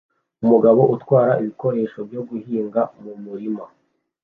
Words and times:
Umugabo 0.43 0.81
utwara 0.95 1.33
ibikoresho 1.41 1.99
byo 2.09 2.21
guhinga 2.29 2.81
mumurima 3.01 3.65